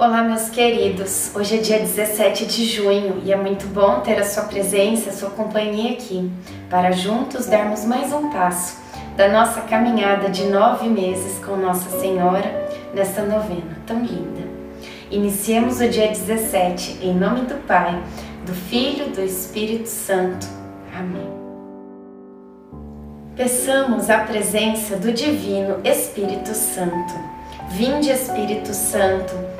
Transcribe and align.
Olá, 0.00 0.22
meus 0.22 0.48
queridos. 0.48 1.30
Hoje 1.34 1.58
é 1.58 1.60
dia 1.60 1.78
17 1.78 2.46
de 2.46 2.64
junho 2.64 3.20
e 3.22 3.30
é 3.30 3.36
muito 3.36 3.66
bom 3.66 4.00
ter 4.00 4.18
a 4.18 4.24
sua 4.24 4.44
presença, 4.44 5.10
a 5.10 5.12
sua 5.12 5.28
companhia 5.28 5.92
aqui, 5.92 6.32
para 6.70 6.90
juntos 6.90 7.44
darmos 7.44 7.84
mais 7.84 8.10
um 8.10 8.30
passo 8.30 8.78
da 9.14 9.28
nossa 9.28 9.60
caminhada 9.60 10.30
de 10.30 10.46
nove 10.46 10.88
meses 10.88 11.38
com 11.44 11.54
Nossa 11.54 12.00
Senhora 12.00 12.66
nessa 12.94 13.20
novena 13.20 13.76
tão 13.86 13.98
linda. 13.98 14.40
Iniciemos 15.10 15.82
o 15.82 15.88
dia 15.90 16.08
17 16.08 17.00
em 17.02 17.14
nome 17.14 17.42
do 17.42 17.56
Pai, 17.66 18.02
do 18.46 18.54
Filho, 18.54 19.10
do 19.10 19.20
Espírito 19.20 19.86
Santo. 19.86 20.46
Amém. 20.98 21.28
Peçamos 23.36 24.08
a 24.08 24.20
presença 24.20 24.96
do 24.96 25.12
Divino 25.12 25.78
Espírito 25.84 26.54
Santo. 26.54 27.12
Vinde, 27.68 28.10
Espírito 28.10 28.72
Santo 28.72 29.59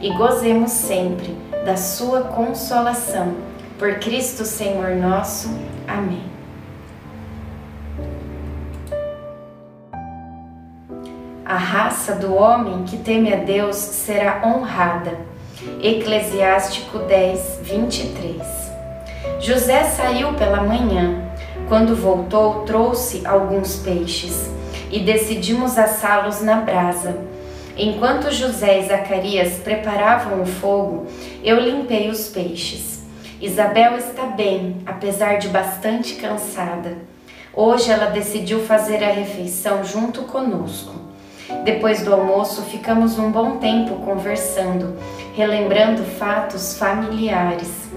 e 0.00 0.10
gozemos 0.10 0.70
sempre 0.70 1.36
da 1.64 1.76
sua 1.76 2.22
consolação. 2.22 3.34
Por 3.78 3.98
Cristo 3.98 4.44
Senhor 4.44 4.96
nosso. 4.96 5.48
Amém. 5.86 6.22
A 11.44 11.56
raça 11.56 12.14
do 12.14 12.34
homem 12.34 12.84
que 12.84 12.98
teme 12.98 13.32
a 13.32 13.36
Deus 13.36 13.76
será 13.76 14.42
honrada. 14.44 15.18
Eclesiástico 15.82 16.98
10, 16.98 17.60
23. 17.62 18.42
José 19.40 19.84
saiu 19.84 20.34
pela 20.34 20.62
manhã. 20.62 21.22
Quando 21.68 21.94
voltou, 21.94 22.64
trouxe 22.64 23.26
alguns 23.26 23.76
peixes 23.76 24.50
e 24.90 25.00
decidimos 25.00 25.78
assá-los 25.78 26.40
na 26.40 26.60
brasa 26.60 27.16
Enquanto 27.80 28.32
José 28.32 28.80
e 28.80 28.88
Zacarias 28.88 29.60
preparavam 29.60 30.42
o 30.42 30.46
fogo, 30.46 31.06
eu 31.44 31.60
limpei 31.60 32.10
os 32.10 32.26
peixes. 32.26 33.04
Isabel 33.40 33.96
está 33.96 34.24
bem, 34.24 34.78
apesar 34.84 35.36
de 35.36 35.46
bastante 35.46 36.16
cansada. 36.16 36.98
Hoje 37.54 37.88
ela 37.92 38.06
decidiu 38.06 38.64
fazer 38.64 39.04
a 39.04 39.12
refeição 39.12 39.84
junto 39.84 40.22
conosco. 40.22 40.92
Depois 41.62 42.02
do 42.02 42.12
almoço, 42.12 42.62
ficamos 42.62 43.16
um 43.16 43.30
bom 43.30 43.58
tempo 43.58 43.94
conversando, 44.04 44.96
relembrando 45.36 46.02
fatos 46.02 46.76
familiares. 46.76 47.88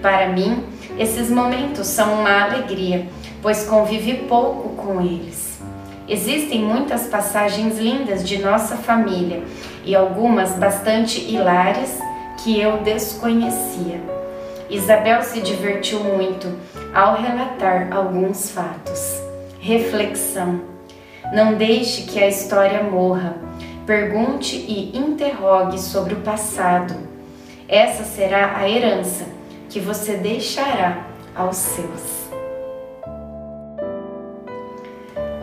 Para 0.00 0.30
mim, 0.30 0.64
esses 0.98 1.28
momentos 1.28 1.86
são 1.88 2.20
uma 2.20 2.44
alegria, 2.44 3.06
pois 3.42 3.64
convivi 3.64 4.14
pouco 4.14 4.70
com 4.70 5.02
eles. 5.02 5.60
Existem 6.08 6.62
muitas 6.62 7.08
passagens 7.08 7.78
lindas 7.78 8.26
de 8.26 8.38
nossa 8.38 8.76
família 8.76 9.42
e 9.84 9.94
algumas 9.94 10.52
bastante 10.52 11.20
hilárias 11.20 11.98
que 12.42 12.60
eu 12.60 12.78
desconhecia. 12.78 14.00
Isabel 14.70 15.22
se 15.22 15.40
divertiu 15.40 16.00
muito 16.04 16.46
ao 16.94 17.16
relatar 17.16 17.88
alguns 17.92 18.50
fatos. 18.50 19.20
Reflexão: 19.60 20.60
Não 21.32 21.54
deixe 21.54 22.02
que 22.02 22.22
a 22.22 22.28
história 22.28 22.84
morra. 22.84 23.36
Pergunte 23.84 24.56
e 24.56 24.96
interrogue 24.96 25.78
sobre 25.78 26.14
o 26.14 26.20
passado. 26.20 26.94
Essa 27.68 28.04
será 28.04 28.56
a 28.56 28.68
herança 28.68 29.24
que 29.68 29.80
você 29.80 30.14
deixará 30.14 31.04
aos 31.34 31.56
seus. 31.56 32.25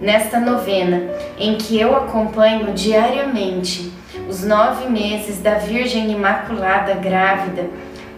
nesta 0.00 0.38
novena 0.38 1.10
em 1.38 1.56
que 1.56 1.78
eu 1.78 1.96
acompanho 1.96 2.72
diariamente 2.72 3.92
os 4.28 4.42
nove 4.42 4.88
meses 4.88 5.40
da 5.40 5.54
Virgem 5.54 6.10
Imaculada 6.10 6.94
grávida, 6.94 7.68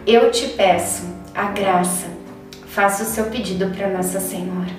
eu 0.07 0.31
te 0.31 0.47
peço 0.49 1.03
a 1.35 1.45
graça. 1.45 2.07
Faça 2.65 3.03
o 3.03 3.05
seu 3.05 3.25
pedido 3.25 3.67
para 3.75 3.89
Nossa 3.89 4.19
Senhora. 4.19 4.78